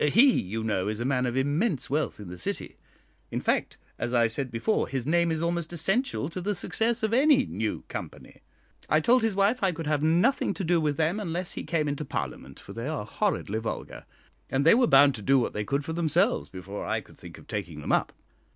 He, 0.11 0.31
you 0.41 0.63
know, 0.63 0.87
is 0.87 0.99
a 0.99 1.05
man 1.05 1.27
of 1.27 1.37
immense 1.37 1.87
wealth 1.87 2.19
in 2.19 2.27
the 2.27 2.39
City 2.39 2.75
in 3.29 3.39
fact, 3.39 3.77
as 3.99 4.15
I 4.15 4.25
said 4.25 4.49
before, 4.49 4.87
his 4.87 5.05
name 5.05 5.31
is 5.31 5.43
almost 5.43 5.71
essential 5.71 6.27
to 6.29 6.41
the 6.41 6.55
success 6.55 7.03
of 7.03 7.13
any 7.13 7.45
new 7.45 7.83
company. 7.87 8.41
I 8.89 8.99
told 8.99 9.21
his 9.21 9.35
wife 9.35 9.61
I 9.61 9.71
could 9.71 9.85
have 9.85 10.01
nothing 10.01 10.55
to 10.55 10.63
do 10.63 10.81
with 10.81 10.97
them 10.97 11.19
unless 11.19 11.53
he 11.53 11.61
came 11.63 11.87
into 11.87 12.03
Parliament, 12.03 12.59
for 12.59 12.73
they 12.73 12.87
are 12.87 13.05
horridly 13.05 13.59
vulgar, 13.59 14.05
and 14.49 14.65
they 14.65 14.73
were 14.73 14.87
bound 14.87 15.13
to 15.13 15.21
do 15.21 15.37
what 15.37 15.53
they 15.53 15.63
could 15.63 15.85
for 15.85 15.93
themselves 15.93 16.49
before 16.49 16.83
I 16.83 16.99
could 16.99 17.19
think 17.19 17.37
of 17.37 17.45
taking 17.45 17.79
them 17.81 17.91
up. 17.91 18.11